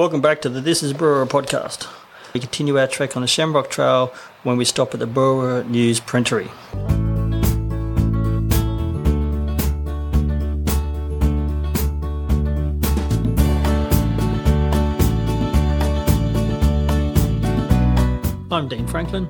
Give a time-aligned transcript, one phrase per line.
[0.00, 1.86] Welcome back to the This is Boorowa podcast.
[2.32, 6.00] We continue our trek on the Shamrock Trail when we stop at the Boorowa News
[6.00, 6.48] Printery.
[18.50, 19.28] I'm Dean Franklin,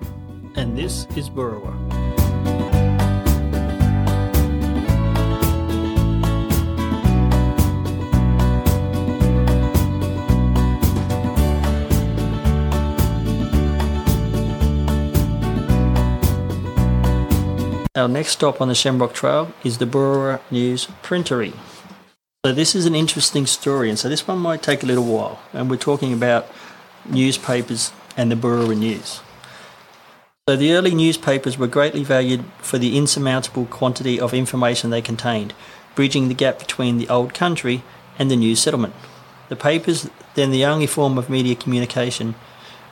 [0.54, 1.89] and this is Boorowa.
[17.96, 21.54] Our next stop on the Shamrock Trail is the Boorowa News Printery.
[22.46, 25.40] So this is an interesting story, and so this one might take a little while.
[25.52, 26.46] And we're talking about
[27.04, 29.22] newspapers and the Boorowa News.
[30.48, 35.52] So the early newspapers were greatly valued for the insurmountable quantity of information they contained,
[35.96, 37.82] bridging the gap between the old country
[38.20, 38.94] and the new settlement.
[39.48, 42.36] The papers, then the only form of media communication,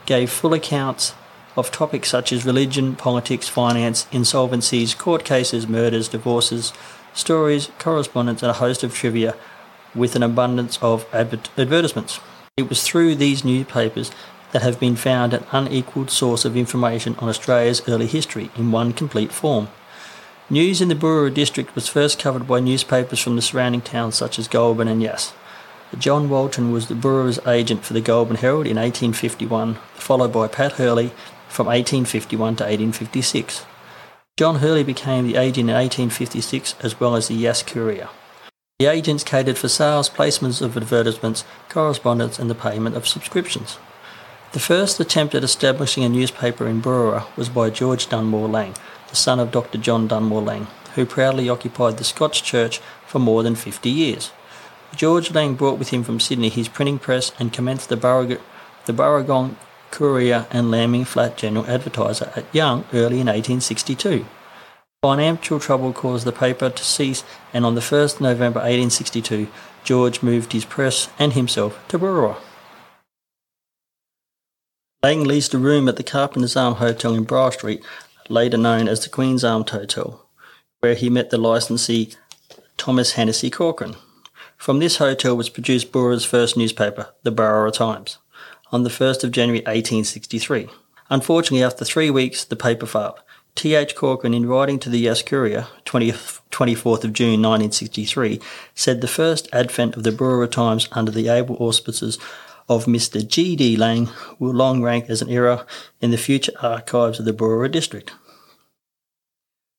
[0.06, 1.14] gave full accounts
[1.58, 6.72] of topics such as religion, politics, finance, insolvencies, court cases, murders, divorces,
[7.12, 9.34] stories, correspondence, and a host of trivia
[9.94, 12.20] with an abundance of adver- advertisements.
[12.56, 14.12] It was through these newspapers
[14.52, 18.92] that have been found an unequalled source of information on Australia's early history in one
[18.92, 19.68] complete form.
[20.48, 24.38] News in the Boorowa district was first covered by newspapers from the surrounding towns such
[24.38, 25.34] as Goulburn and Yass.
[25.96, 30.72] John Walton was the Boorowa's agent for the Goulburn Herald in 1851, followed by Pat
[30.72, 31.12] Hurley
[31.48, 33.64] from 1851 to 1856.
[34.36, 38.08] John Hurley became the agent in 1856 as well as the Yass Courier.
[38.78, 43.78] The agents catered for sales, placements of advertisements, correspondence, and the payment of subscriptions.
[44.52, 48.74] The first attempt at establishing a newspaper in Boorowa was by George Dunmore Lang,
[49.08, 49.78] the son of Dr.
[49.78, 54.30] John Dunmore Lang, who proudly occupied the Scotch Church for more than 50 years.
[54.94, 59.56] George Lang brought with him from Sydney his printing press and commenced the Burrangong
[59.91, 64.25] Courier and Lambing Flat General Advertiser at Young early in 1862.
[65.03, 69.46] Financial trouble caused the paper to cease, and on the 1st November 1862,
[69.85, 72.36] George moved his press and himself to Boorowa.
[75.02, 77.85] Lang leased a room at the Carpenter's Arm Hotel in Bra Street,
[78.29, 80.27] later known as the Queen's Arms Hotel,
[80.80, 82.11] where he met the licensee
[82.77, 83.95] Thomas Hennessy Corcoran.
[84.57, 88.18] From this hotel was produced Boorowa's first newspaper, the Boorowa Times
[88.73, 90.68] on the 1st of January 1863.
[91.11, 93.20] Unfortunately, after three weeks, the paper failed.
[93.55, 93.96] T.H.
[93.96, 98.40] Corcoran, in writing to the Yass Courier, 20th, 24th of June 1963,
[98.74, 102.18] said the first advent of the Boorowa Times under the able auspices
[102.68, 103.27] of Mr.
[103.27, 103.77] G.D.
[103.77, 105.67] Lang will long rank as an era
[106.00, 108.12] in the future archives of the Boorowa district.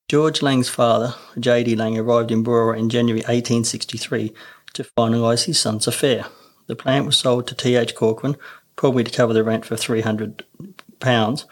[0.09, 1.75] George Lang's father, J.D.
[1.75, 4.33] Lang, arrived in Boorowa in January 1863
[4.73, 6.25] to finalise his son's affair.
[6.65, 7.95] The plant was sold to T.H.
[7.95, 8.35] Corcoran
[8.79, 11.45] probably to cover the rent for £300.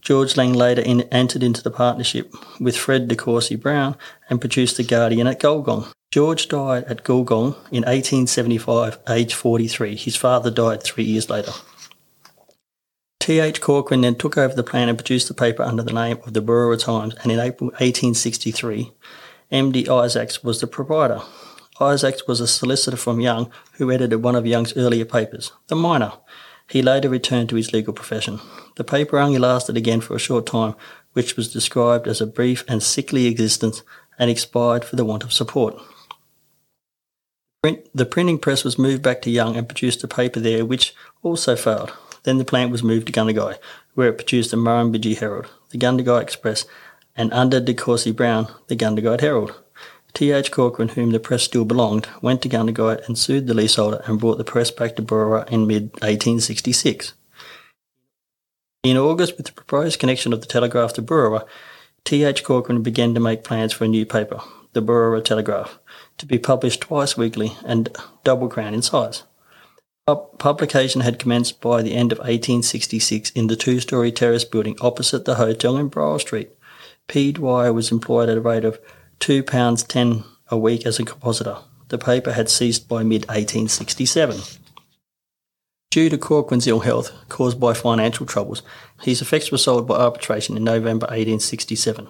[0.00, 3.96] George Lang later in, entered into the partnership with Fred de Courcy Brown
[4.30, 5.92] and produced The Guardian at Gulgong.
[6.12, 9.96] George died at Gulgong in 1875, aged 43.
[9.96, 11.50] His father died three years later.
[13.18, 13.60] T.H.
[13.60, 16.40] Corcoran then took over the plan and produced the paper under the name of the
[16.40, 18.92] Boorowa Times, and in April 1863,
[19.50, 19.88] M.D.
[19.88, 21.22] Isaacs was the proprietor.
[21.80, 26.12] Isaacs was a solicitor from Young who edited one of Young's earlier papers, The Miner,
[26.68, 28.40] he later returned to his legal profession.
[28.76, 30.74] The paper only lasted again for a short time,
[31.14, 33.82] which was described as a brief and sickly existence
[34.18, 35.76] and expired for the want of support.
[37.62, 41.56] The printing press was moved back to Young and produced a paper there which also
[41.56, 41.92] failed.
[42.22, 43.58] Then the plant was moved to Gundagai,
[43.94, 46.66] where it produced the Murrumbidgee Herald, the Gundagai Express,
[47.16, 49.54] and under De Courcy Brown, the Gundagai Herald.
[50.14, 50.50] T.H.
[50.50, 54.38] Corcoran, whom the press still belonged, went to Gundagai and sued the leaseholder and brought
[54.38, 57.12] the press back to Boorowa in mid-1866.
[58.82, 61.46] In August, with the proposed connection of the Telegraph to Boorowa,
[62.04, 62.42] T.H.
[62.42, 64.40] Corcoran began to make plans for a new paper,
[64.72, 65.78] the Boorowa Telegraph,
[66.16, 67.94] to be published twice weekly and
[68.24, 69.24] double crown in size.
[70.38, 75.34] Publication had commenced by the end of 1866 in the two-storey terrace building opposite the
[75.34, 76.50] hotel in Briar Street.
[77.08, 77.30] P.
[77.32, 78.80] Dwyer was employed at a rate of
[79.20, 81.58] £2.10 a week as a compositor.
[81.88, 84.40] The paper had ceased by mid 1867.
[85.90, 88.62] Due to Corcoran's ill health, caused by financial troubles,
[89.00, 92.08] his effects were sold by arbitration in November 1867.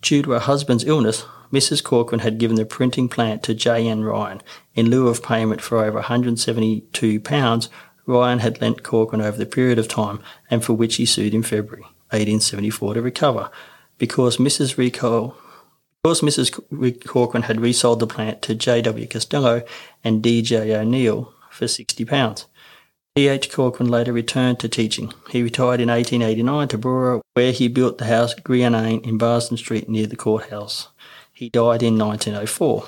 [0.00, 1.82] Due to her husband's illness, Mrs.
[1.82, 4.04] Corcoran had given the printing plant to J.N.
[4.04, 4.40] Ryan.
[4.74, 7.68] In lieu of payment for over £172,
[8.06, 10.20] Ryan had lent Corcoran over the period of time
[10.50, 13.50] and for which he sued in February 1874 to recover.
[13.98, 14.76] Because Mrs.
[14.76, 15.36] Recoil
[16.02, 17.04] because Mrs.
[17.06, 19.06] Corcoran had resold the plant to J.W.
[19.06, 19.62] Costello
[20.02, 20.74] and D.J.
[20.74, 22.44] O'Neill for £60.
[23.14, 23.52] T.H.
[23.52, 25.12] Corcoran later returned to teaching.
[25.30, 29.88] He retired in 1889 to Boorowa, where he built the house Grianane in Barston Street
[29.88, 30.88] near the courthouse.
[31.32, 32.84] He died in 1904.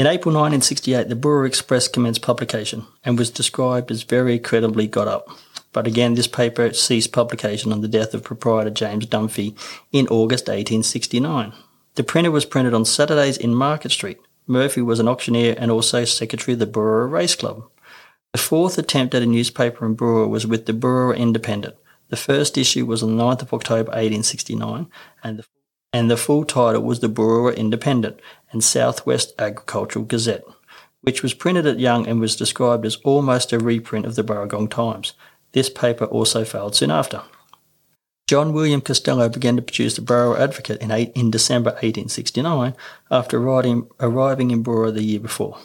[0.00, 5.06] In April 1968, the Boorowa Express commenced publication and was described as very credibly got
[5.06, 5.28] up.
[5.72, 9.56] But again, this paper ceased publication on the death of proprietor James Dunphy
[9.92, 11.52] in August 1869.
[11.96, 14.18] The printer was printed on Saturdays in Market Street.
[14.48, 17.64] Murphy was an auctioneer and also secretary of the Boorowa Race Club.
[18.32, 21.76] The fourth attempt at a newspaper in Boorowa was with the Boorowa Independent.
[22.08, 24.88] The first issue was on the 9th of October 1869,
[25.22, 25.46] and the,
[25.92, 28.18] and the full title was the Boorowa Independent
[28.50, 30.44] and Southwest Agricultural Gazette,
[31.02, 34.68] which was printed at Young and was described as almost a reprint of the Burrangong
[34.68, 35.12] Times.
[35.52, 37.22] This paper also failed soon after.
[38.26, 42.74] John William Costello began to produce the Boorowa Advocate in, eight, in December 1869
[43.10, 45.58] after arriving, arriving in Boorowa the year before.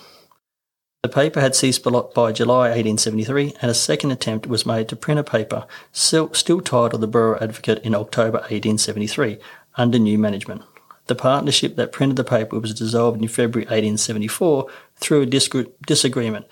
[1.01, 5.21] The paper had ceased by July 1873, and a second attempt was made to print
[5.21, 9.37] a paper still, still titled the Boorowa Advocate in October 1873
[9.77, 10.63] under new management.
[11.07, 14.67] The partnership that printed the paper was dissolved in February 1874
[14.97, 16.45] through a disagreement.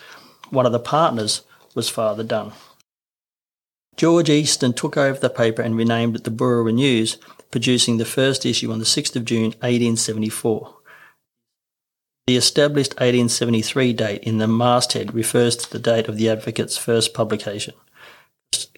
[0.52, 1.42] One of the partners
[1.76, 2.54] was Father Dunn.
[3.98, 7.18] George Easton took over the paper and renamed it the Boorowa News,
[7.50, 10.76] producing the first issue on the 6th of June 1874.
[12.28, 17.14] The established 1873 date in the masthead refers to the date of the Advocate's first
[17.16, 17.74] publication.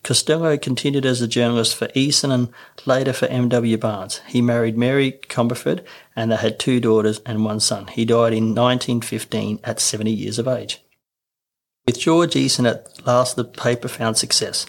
[0.04, 2.50] Costello continued as a journalist for Easton and
[2.86, 3.77] later for M.W.
[3.77, 4.22] Barnes.
[4.27, 5.83] He married Mary Comberford
[6.15, 7.88] and they had two daughters and one son.
[7.88, 10.81] He died in 1915 at 70 years of age.
[11.86, 14.65] With George Easton at last the paper found success,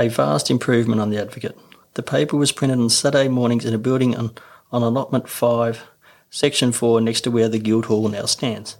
[0.00, 1.56] a vast improvement on the Advocate.
[1.94, 4.32] The paper was printed on Saturday mornings in a building on,
[4.72, 5.82] on allotment 5
[6.30, 8.76] Section 4 next to where the Guildhall now stands.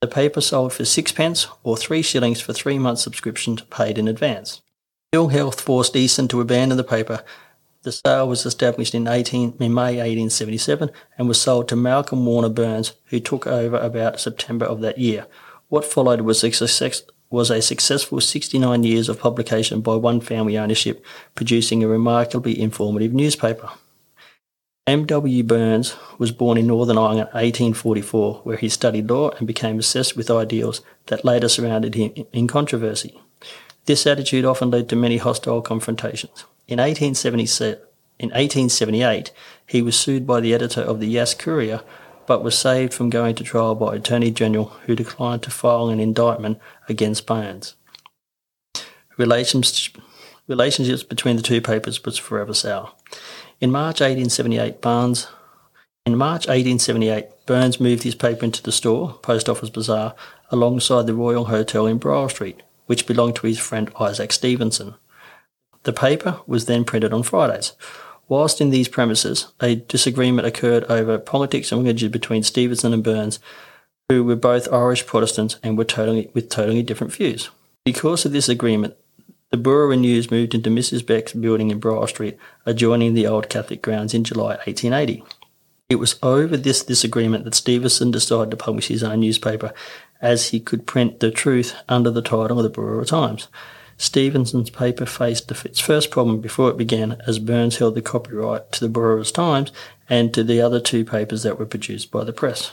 [0.00, 4.62] The paper sold for sixpence or three shillings for three months' subscription paid in advance.
[5.12, 7.24] Ill health forced Easton to abandon the paper.
[7.82, 12.48] The sale was established in, 18, in May 1877 and was sold to Malcolm Warner
[12.48, 15.26] Burns, who took over about September of that year.
[15.68, 20.56] What followed was a, success, was a successful 69 years of publication by one family
[20.56, 21.04] ownership,
[21.34, 23.70] producing a remarkably informative newspaper.
[24.86, 25.42] M.W.
[25.42, 30.16] Burns was born in Northern Ireland in 1844, where he studied law and became obsessed
[30.16, 33.20] with ideals that later surrounded him in controversy.
[33.84, 36.46] This attitude often led to many hostile confrontations.
[36.66, 39.30] In 1878,
[39.66, 41.82] he was sued by the editor of the Yass Courier,
[42.28, 45.98] but was saved from going to trial by Attorney General, who declined to file an
[45.98, 47.74] indictment against Barnes.
[49.16, 49.88] Relations,
[50.46, 52.92] relationships between the two papers was forever sour.
[53.62, 55.26] In March 1878, Barnes
[56.04, 60.14] in March 1878, Burns moved his paper into the store, Post Office Bazaar,
[60.50, 64.96] alongside the Royal Hotel in Briar Street, which belonged to his friend Isaac Stevenson.
[65.84, 67.72] The paper was then printed on Fridays.
[68.28, 73.40] Whilst in these premises, a disagreement occurred over politics and religion between Stevenson and Burns,
[74.08, 77.50] who were both Irish Protestants and were totally with totally different views.
[77.84, 78.94] Because of this agreement,
[79.50, 81.06] the Boorowa News moved into Mrs.
[81.06, 82.36] Beck's building in Briar Street,
[82.66, 85.24] adjoining the old Catholic grounds in July 1880.
[85.88, 89.72] It was over this disagreement that Stevenson decided to publish his own newspaper,
[90.20, 93.48] as he could print the truth under the title of the Boorowa Times.
[93.98, 98.86] Stevenson's paper faced its first problem before it began, as Burns held the copyright to
[98.86, 99.72] the Boorowa's Times
[100.08, 102.70] and to the other two papers that were produced by the press.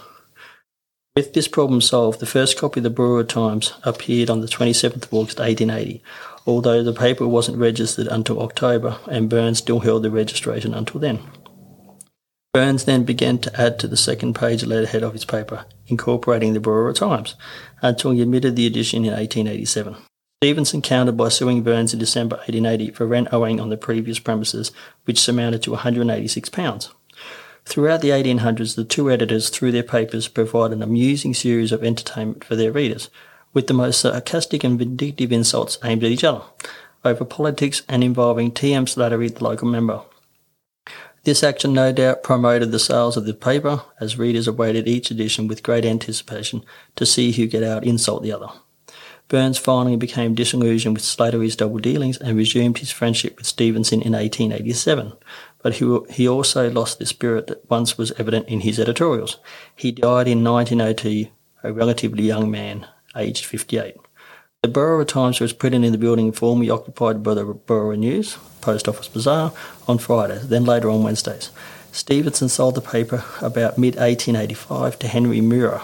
[1.15, 5.05] With this problem solved, the first copy of the Boorowa Times appeared on the 27th
[5.05, 6.03] of August 1880,
[6.45, 11.19] although the paper wasn't registered until October and Burns still held the registration until then.
[12.53, 16.59] Burns then began to add to the second page letterhead of his paper, incorporating the
[16.59, 17.35] Boorowa Times,
[17.81, 19.95] until he omitted the edition in 1887.
[20.41, 24.71] Stevenson countered by suing Burns in December 1880 for rent owing on the previous premises,
[25.05, 26.89] which amounted to £186.
[27.65, 32.43] Throughout the 1800s, the two editors, through their papers, provided an amusing series of entertainment
[32.43, 33.09] for their readers,
[33.53, 36.43] with the most sarcastic and vindictive insults aimed at each other,
[37.03, 38.85] over politics and involving T.M.
[38.85, 40.01] Slattery, the local member.
[41.23, 45.47] This action no doubt promoted the sales of the paper, as readers awaited each edition
[45.47, 46.63] with great anticipation
[46.97, 48.49] to see who get out insult the other.
[49.27, 54.13] Burns finally became disillusioned with Slattery's double dealings and resumed his friendship with Stevenson in
[54.13, 55.13] 1887,
[55.63, 59.37] but he, he also lost the spirit that once was evident in his editorials.
[59.75, 61.31] He died in 1902,
[61.63, 63.95] a relatively young man, aged 58.
[64.61, 68.87] The Boorowa Times was printed in the building formerly occupied by the Boorowa News, Post
[68.87, 69.53] Office Bazaar,
[69.87, 71.51] on Fridays, then later on Wednesdays.
[71.91, 75.81] Stevenson sold the paper about mid 1885 to Henry Muir.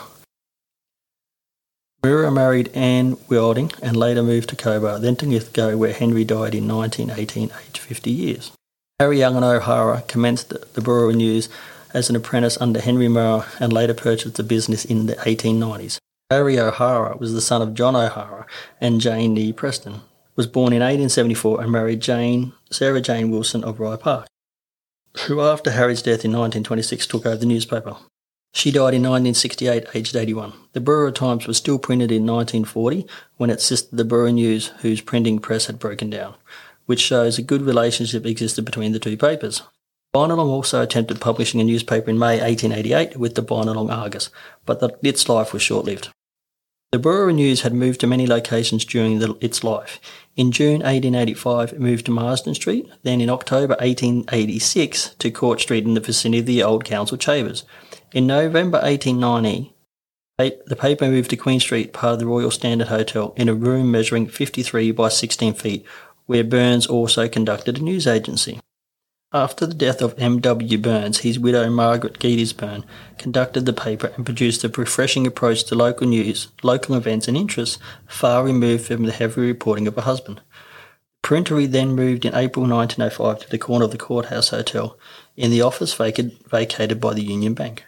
[2.04, 6.56] Mira married Anne Wilding and later moved to Cobar, then to Lithgow, where Henry died
[6.56, 8.52] in 1918, aged 50 years.
[9.00, 11.48] Harry Young and O'Hara commenced the Boorowa News
[11.94, 15.98] as an apprentice under Henry Murrah and later purchased the business in the 1890s.
[16.32, 18.48] Harry O'Hara was the son of John O'Hara
[18.80, 20.02] and Jane Nee Preston.
[20.36, 24.28] Was born in 1874 and married Jane Sarah Jane Wilson of Rye Park,
[25.28, 27.98] who after Harry's death in 1926 took over the newspaper.
[28.54, 30.54] She died in 1968, aged 81.
[30.74, 35.02] The Boorowa Times was still printed in 1940 when it assisted the Boorowa News, whose
[35.02, 36.36] printing press had broken down,
[36.86, 39.62] which shows a good relationship existed between the two papers.
[40.14, 44.30] Binalong also attempted publishing a newspaper in May 1888 with the Binalong Argus,
[44.66, 46.10] but the, its life was short-lived.
[46.92, 50.02] The Boorowa News had moved to many locations during the, its life.
[50.36, 55.86] In June 1885, it moved to Marsden Street, then in October 1886 to Court Street
[55.86, 57.64] in the vicinity of the old council chambers.
[58.14, 59.74] In November 1890,
[60.38, 63.90] the paper moved to Queen Street, part of the Royal Standard Hotel, in a room
[63.90, 65.86] measuring 53 by 16 feet,
[66.26, 68.60] where Burns also conducted a news agency.
[69.32, 70.78] After the death of M.W.
[70.78, 72.84] Burns, his widow Margaret Gettysburn
[73.18, 77.80] conducted the paper and produced a refreshing approach to local news, local events and interests,
[78.08, 80.42] far removed from the heavy reporting of her husband.
[81.22, 84.98] Printery then moved in April 1905 to the corner of the Courthouse Hotel,
[85.38, 87.86] in the office vacated by the Union Bank.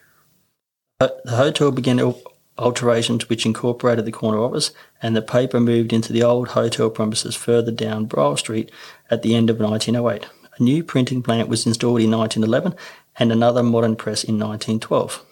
[1.25, 2.13] The hotel began
[2.57, 7.35] alterations which incorporated the corner office, and the paper moved into the old hotel premises
[7.35, 8.71] further down Brial Street
[9.09, 10.27] at the end of 1908.
[10.57, 12.77] A new printing plant was installed in 1911
[13.17, 15.23] and another modern press in 1912.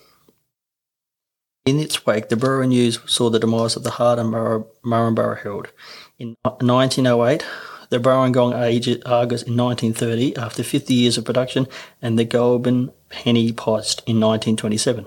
[1.65, 5.67] In its wake, the Boorowa News saw the demise of the Heart and Herald.
[6.17, 7.45] In 1908,
[7.91, 8.53] the Burrangong
[9.05, 11.67] Argus in 1930 after 50 years of production,
[12.01, 15.05] and the Goulburn Penny Post in 1927.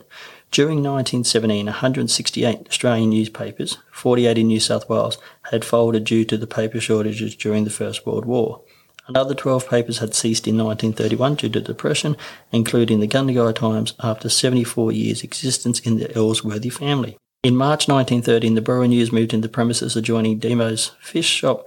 [0.54, 5.18] During 1917, 168 Australian newspapers, 48 in New South Wales,
[5.50, 8.62] had folded due to the paper shortages during the First World War.
[9.08, 12.16] Another 12 papers had ceased in 1931 due to depression,
[12.52, 17.16] including the Gundagai Times after 74 years' existence in the Ellsworthy family.
[17.42, 21.66] In March 1913, the Boorowa News moved into premises adjoining Demo's fish shop,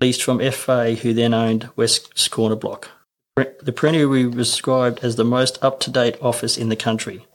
[0.00, 2.88] leased from FA, who then owned West's Corner Block.
[3.34, 7.26] The Printery was described as the most up-to-date office in the country.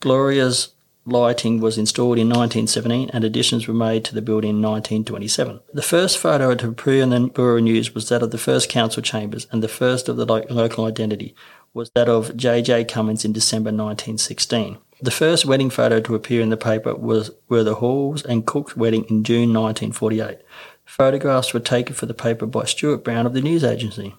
[0.00, 0.74] Gloria's
[1.06, 5.60] lighting was installed in 1917 and additions were made to the building in 1927.
[5.72, 9.02] The first photo at Prue and then Boorowa News was that of the first council
[9.02, 11.34] chambers and the first of the lo- local identity
[11.72, 12.86] was that of J.J.
[12.86, 14.78] Cummins in December 1916.
[15.00, 18.76] The first wedding photo to appear in the paper was were the Halls and Cook's
[18.76, 20.38] wedding in June 1948.
[20.86, 24.14] Photographs were taken for the paper by Stuart Brown of the news agency.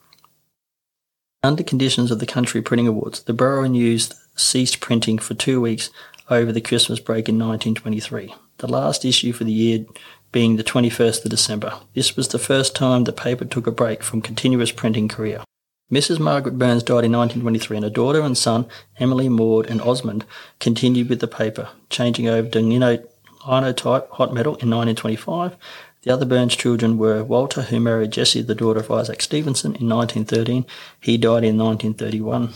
[1.41, 5.89] Under conditions of the Country Printing Awards, the Boorowa News ceased printing for two weeks
[6.29, 9.85] over the Christmas break in 1923, the last issue for the year
[10.31, 11.73] being the 21st of December.
[11.93, 15.43] This was the first time the paper took a break from continuous printing career.
[15.91, 16.19] Mrs.
[16.19, 18.67] Margaret Burns died in 1923 and her daughter and son,
[18.99, 20.25] Emily, Maud and Osmond,
[20.59, 25.55] continued with the paper, changing over to linotype hot metal in 1925.
[26.01, 29.87] The other Burns children were Walter, who married Jessie, the daughter of Isaac Stevenson, in
[29.87, 30.65] 1913.
[30.99, 32.53] He died in 1931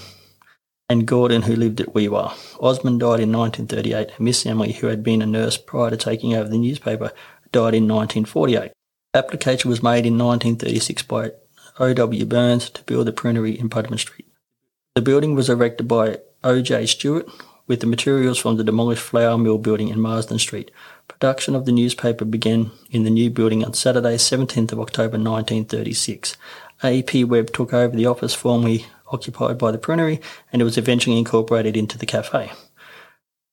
[0.92, 2.36] and Gordon, who lived at Wee Waa.
[2.60, 6.34] Osmond died in 1938, and Miss Emily, who had been a nurse prior to taking
[6.34, 7.14] over the newspaper,
[7.54, 8.74] died in 1948.
[9.14, 11.32] Application was made in 1936 by
[11.80, 12.26] O.W.
[12.26, 14.28] Burns to build the printery in Pudman Street.
[14.96, 16.88] The building was erected by O.J.
[16.88, 17.30] Stewart
[17.68, 20.72] with the materials from the demolished flour mill building in Marsden Street.
[21.08, 26.36] Production of the newspaper began in the new building on Saturday, 17th of October 1936.
[26.84, 27.24] A.P.
[27.24, 30.20] Webb took over the office formerly occupied by the printery,
[30.52, 32.52] and it was eventually incorporated into the cafe.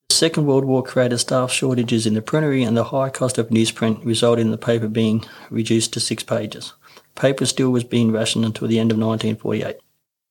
[0.08, 3.48] The Second World War created staff shortages in the printery, and the high cost of
[3.48, 6.72] newsprint resulted in the paper being reduced to six pages.
[7.14, 9.76] Paper still was being rationed until the end of 1948.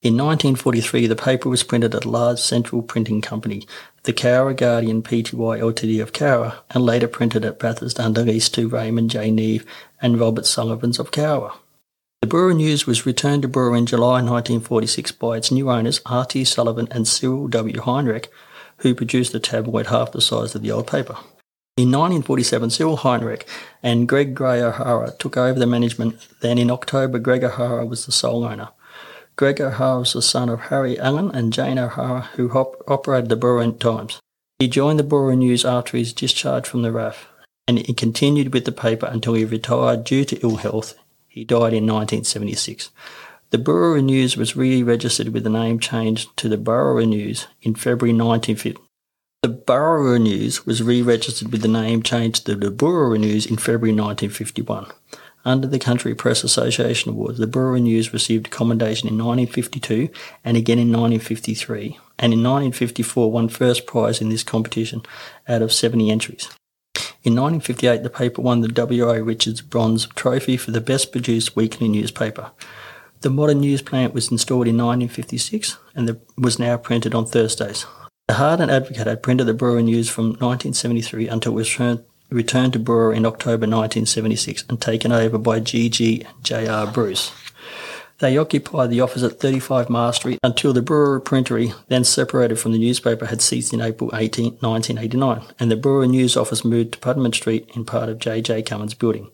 [0.03, 3.67] In 1943, the paper was printed at a large central printing company,
[4.03, 8.69] the Cowra Guardian Pty Ltd of Cowra, and later printed at Bathurst under lease to
[8.69, 9.31] Raymond J.
[9.31, 9.65] Neve
[10.01, 11.53] and Robert Sullivans of Cowra.
[12.21, 16.45] The Boorowa News was returned to Boorowa in July 1946 by its new owners R.T.
[16.45, 17.79] Sullivan and Cyril W.
[17.79, 18.31] Heinrich,
[18.79, 21.17] who produced a tabloid half the size of the old paper.
[21.77, 23.47] In 1947, Cyril Heinrich
[23.83, 26.27] and Greg Gray O'Hara took over the management.
[26.41, 28.69] Then in October, Greg O'Hara was the sole owner.
[29.36, 33.38] Greg O'Hara was the son of Harry Allen and Jane O'Hara, who op- operated the
[33.38, 34.19] Boorowa Times.
[34.57, 37.27] He joined the Boorowa News after his discharge from the RAF,
[37.67, 40.95] and he continued with the paper until he retired due to ill health
[41.38, 42.89] he died in 1976.
[43.51, 48.17] The Boorowa News was re-registered with the name changed to the Boorowa News in February
[48.17, 48.82] 1950.
[49.44, 53.96] The Boorowa News was re-registered with the name changed to the Boorowa News in February
[53.96, 54.88] 1951.
[55.46, 60.10] Under the Country Press Association Awards, the Boorowa News received commendation in 1952
[60.44, 65.03] and again in 1953, and in 1954 won first prize in this competition
[65.48, 66.50] out of 70 entries.
[67.27, 69.22] In 1958, the paper won the W.A.
[69.22, 72.51] Richards Bronze Trophy for the best produced weekly newspaper.
[73.19, 77.86] The modern news plant was installed in 1956 and was now printed on Thursdays.
[78.29, 81.77] The Hardin Advocate had printed the Boorowa News from 1973 until it was
[82.29, 86.25] returned, to Boorowa in October 1976 and taken over by G.G.
[86.43, 86.88] J.R.
[86.88, 87.34] Bruce.
[88.19, 92.71] They occupied the office at 35 Mars Street until the Boorowa Printery, then separated from
[92.71, 97.00] the newspaper, had ceased in April 18, 1989, and the Boorowa News office moved to
[97.00, 98.63] Pudman Street in part of J.J.
[98.63, 99.29] Cummins building.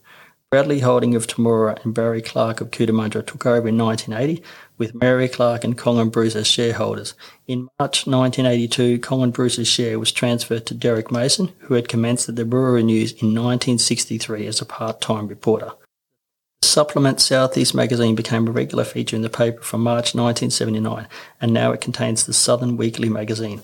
[0.52, 4.44] Bradley Holding of Temora and Barry Clark of Cootamundra took over in 1980
[4.78, 7.16] with Mary Clark and Colin Bruce as shareholders.
[7.48, 12.36] In March 1982, Colin Bruce's share was transferred to Derek Mason, who had commenced at
[12.36, 15.72] the Boorowa News in 1963 as a part-time reporter.
[16.64, 21.08] Supplement Southeast magazine became a regular feature in the paper from March 1979,
[21.40, 23.62] and now it contains the Southern Weekly magazine.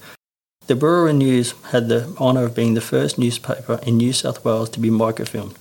[0.67, 4.69] The Boorowa News had the honour of being the first newspaper in New South Wales
[4.71, 5.55] to be microfilmed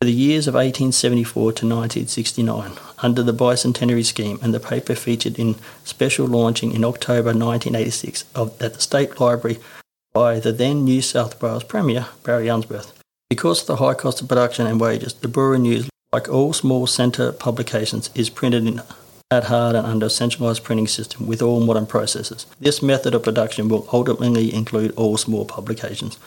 [0.00, 5.38] for the years of 1874 to 1969 under the bicentenary scheme and the paper featured
[5.38, 9.58] in special launching in October 1986 of, at the State Library
[10.12, 12.98] by the then New South Wales Premier Barry Unsworth.
[13.30, 16.86] Because of the high cost of production and wages, the Boorowa News, like all small
[16.86, 18.80] centre publications, is printed in
[19.30, 22.46] at and under a centralised printing system with all modern processes.
[22.58, 26.18] This method of production will ultimately include all small publications.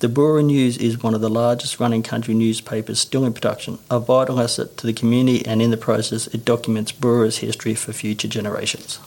[0.00, 3.98] The Boorowa News is one of the largest running country newspapers still in production, a
[3.98, 8.28] vital asset to the community, and in the process, it documents Boorowa's history for future
[8.28, 8.98] generations.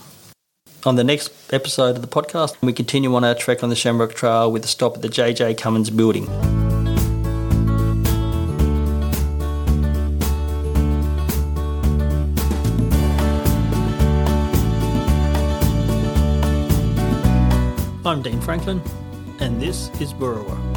[0.84, 4.14] On the next episode of the podcast, we continue on our trek on the Shamrock
[4.14, 6.26] Trail with a stop at the JJ Cummins building.
[18.14, 18.80] I'm Dean Franklin,
[19.40, 20.73] and this is Boorowa.